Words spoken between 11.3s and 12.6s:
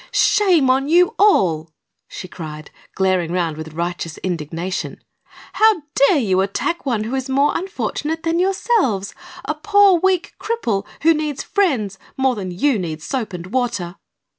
friends more than